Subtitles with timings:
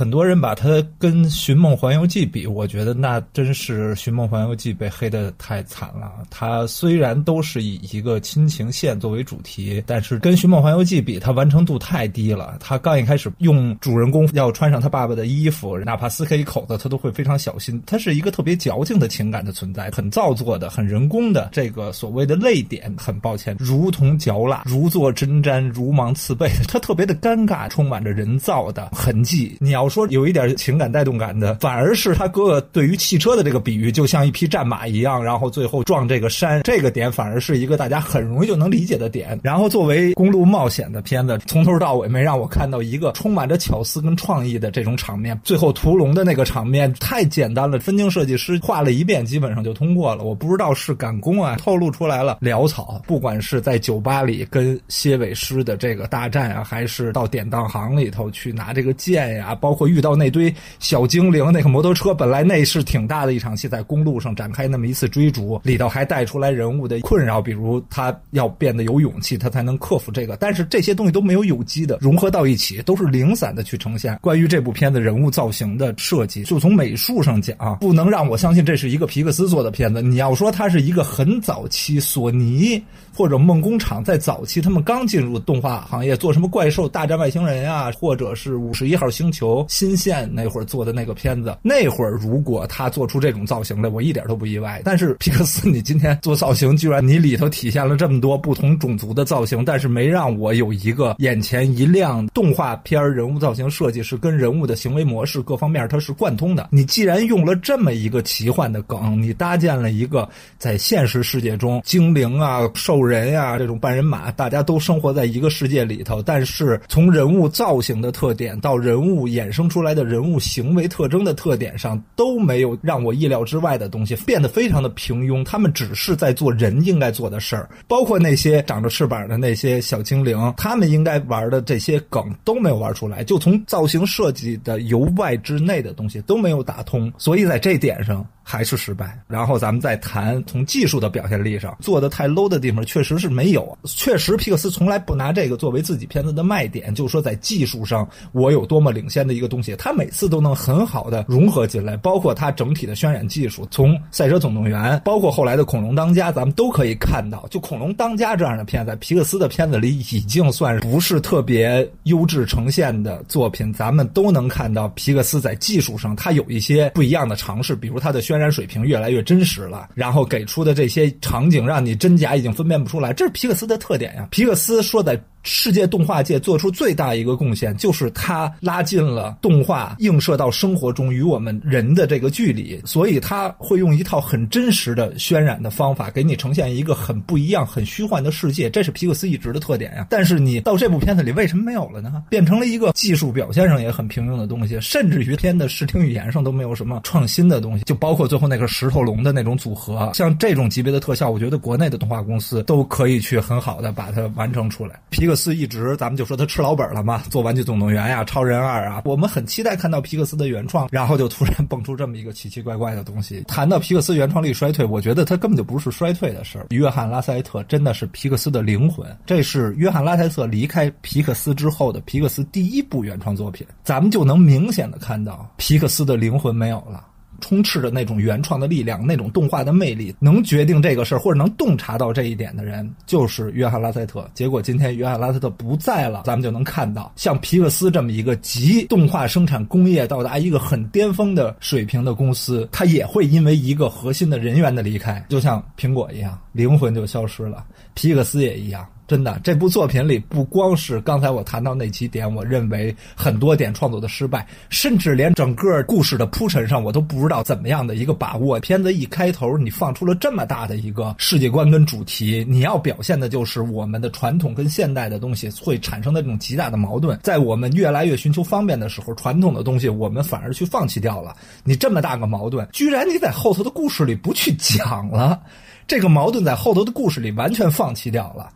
[0.00, 6.10] 很多人把它跟《寻梦环游记》比，我觉得那真是《寻梦环游记》被黑的太惨了。
[6.30, 12.56] 它虽然都是以一个亲情线作为主题，但是跟《寻梦环游记》比，它完成度太低了。
[12.60, 17.78] 它刚一开始用主人公要穿上他爸爸的衣服，哪怕撕开一口子，他都会非常小心。
[17.84, 21.50] 它是一个特别矫情的情感的存在，很造作的，很人工的。
[21.52, 26.50] 这个所谓的泪点，很抱歉，如同嚼蜡，如坐针毡，如芒刺背。
[26.66, 29.58] 它特别的尴尬，充满着人造的痕迹。
[29.60, 39.38] 你要说有一点情感带动感的，反而是他哥哥对于汽车的这个比喻，就像一匹战马一样，然后最后撞这个山，这个点反而是一个大家很容易就能理解的点。
[39.42, 45.38] 然后作为公路冒险的片子，从头到尾没让我看到一个充满着巧思跟创意的这种场面。
[45.42, 50.22] 最后屠龙的那个场面太简单了，分镜设计师画了一遍，基本上就通过了。
[50.22, 53.02] 我不知道是赶工啊，透露出来了潦草。
[53.06, 70.36] 不管是在酒吧里跟蝎尾狮的这个大战啊，还是到典当行里头去拿这个剑呀，包括遇到那堆小精灵，那个摩托车本来那是挺大的一场戏，在公路上展开那么一次追逐，里头还带出来人物的困扰，比如他要变得有勇气，他才能克服这个。
[70.36, 74.18] 但是这些东西都没有有机的融合到一起，都是零散的去呈现。
[74.22, 80.02] 关于这部片子人物造型的设计，就从美术上讲，不能让我相信这是一个皮克斯做的片子。
[80.02, 82.82] 你要说它是一个很早期索尼
[83.14, 94.80] 或者梦工厂在早期他们刚进入动画行业做什么怪兽大战外星人啊，或者是五十一号星球新线那会儿做的那个片子，那会儿如果他做出这种造型来，我一点都不意外。
[94.84, 102.26] 但是皮克斯，你今天做造型，居然你里头体现了这么多不同种族的造型，但是没让我有一个眼前一亮。
[102.28, 106.68] 动画片人物造型设计是跟人物的行为模式各方面它是贯通的。
[106.70, 125.44] 你既然用了这么一个奇幻的梗，你搭建了一个在现实世界中精灵啊、兽人呀这种半人马，大家都生活在一个世界里头，但是从人物造型的特点到人物演生出来的人物行为特征的特点上，都没有让我意料之外的东西，变得非常的平庸。
[125.44, 138.26] 他们只是在做人应该做的事儿，包括那些长着翅膀的那些小精灵，他们应该玩的这些梗都没有玩出来，就从造型设计的由外之内的东西都没有打通，所以在这点上。
[138.50, 139.16] 还是失败。
[139.28, 143.78] 然后咱们再谈从技术的表现力上做的太 low 的地方，确实是没有。
[143.84, 151.96] 确实，皮克斯从来不拿这个作为自己片子的卖点，就是说在技术上我有多么领先的一个东西，他每次都能很好的融合进来。
[151.98, 168.39] 包括它整体的渲染技术，从《赛车总动员》，包括后来的《恐龙当家》，咱们都可以看到，就《恐龙当家》这样的片子，皮克斯的片子里已经算不是特别优质呈现的作品，咱们都能看到皮克斯在技术上它有一些不一样的尝试，比如它的渲。
[168.48, 174.28] 水平越来越真实了，然后给出的这些场景让你真假已经分辨不出来，这是皮克斯的特点呀。
[174.30, 175.20] 皮克斯说的。
[175.42, 188.68] 世界动画界做出最大一个贡献，就是它拉近了动画映射到生活中与我们人的这个距离，所以它会用一套很真实的渲染的方法，给你呈现一个很不一样、很虚幻的世界。
[188.68, 190.06] 这是皮克斯一直的特点呀。
[190.10, 192.22] 但是你到这部片子里为什么没有了呢？
[192.28, 197.84] 变成了一个技术表现上也很平庸的东西，甚至于片的视听语言上都没有什么创新的东西。
[197.84, 205.00] 就包括最后那个石头龙的那种组合，像这种级别的特效，我觉得国内的动画公司都可以去很好的把它完成出来。
[205.10, 213.44] 皮克斯一直，咱们就说他吃老本了嘛，做《玩具总动员》呀、《超人二》啊，我们很期待看到皮克斯的原创，然后就突然蹦出这么一个奇奇怪怪的东西。
[213.46, 216.66] 谈到皮克斯原创力衰退，我觉得他根本就不是衰退的事儿。
[216.70, 227.06] 约翰·拉塞特真的是皮克斯的灵魂，这是约翰·拉塞特离开皮克斯之后的皮克斯第一部原创作品，咱们就能明显的看到皮克斯的灵魂没有了。
[227.40, 234.28] 充斥着那种原创的力量，那种动画的魅力，能决定这个事儿或者能洞察到这一点的人，就是约翰拉塞特。
[234.34, 247.64] 结果今天约翰拉塞特不在了，咱们就能看到，像皮克斯这么一个集动画生产工业到达一个很巅峰的水平的公司，它也会因为一个核心的人员的离开，就像苹果一样，灵魂就消失了。
[247.94, 248.86] 皮克斯也一样。
[249.10, 258.60] 真的，这部作品里不光是刚才我谈到那几点，我认为很多点创作的失败，甚至连整个故事的铺陈上，我都不知道怎么样的一个把握。
[258.60, 267.18] 片子一开头，你放出了这么大的一个世界观跟主题，你要表现的就是我们的传统跟现代的东西会产生的这种极大的矛盾。
[267.20, 271.34] 在我们越来越寻求方便的时候，传统的东西我们反而去放弃掉了。
[271.64, 275.42] 你这么大个矛盾，居然你在后头的故事里不去讲了，
[275.88, 278.48] 这个矛盾在后头的故事里完全放弃掉了。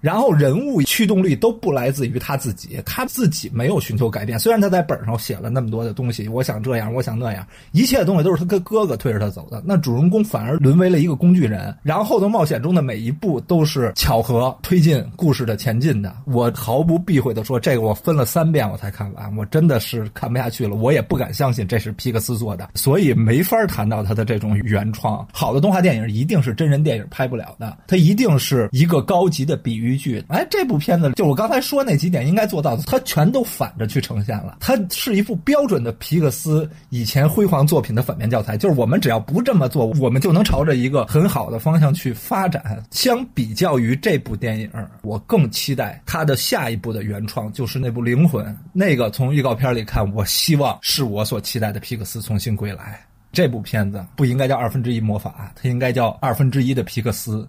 [0.00, 4.38] 然后人物驱动力都不来自于他自己，他自己没有寻求改变。
[4.38, 9.62] 虽然他在本上写了那么多的东西，我想这样，我想那样，一切的东西都是他跟哥哥推着他走的。
[9.66, 16.16] 那主人公反而沦为了一个工具人，然后的冒险中的每一步都是巧合推进故事的前进的。
[16.24, 25.28] 我毫不避讳的说，这个我分了三遍我才看完，我真的是看不下去了，我也不敢相信这是皮克斯做的，所以没法谈到他的这种原创。
[25.30, 30.24] 好的动画电影一定是真人电影拍不了的，它一定是一个高级的比喻剧。
[30.28, 34.58] 哎，这部片子就我刚才说那几点应该做到的，它全都反着去呈现了。
[34.60, 42.80] 它是一部标准的皮克斯以前辉煌作品的反面教材，就是我们只要不这么做，我们就能朝着一个很好的方向去发展。
[42.92, 44.70] 相比较于这部电影，
[45.02, 48.46] 我更期待它的下一部的原创，就是那部《灵魂》。
[48.72, 53.00] 那个从预告片里看，我希望是我所期待的皮克斯重新归来。
[53.32, 57.46] 这部片子不应该叫二分之一魔法，它应该叫二分之一的皮克斯。